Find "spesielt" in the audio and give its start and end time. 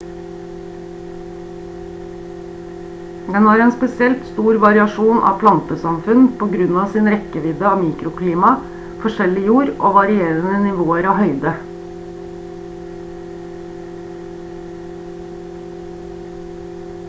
3.75-4.23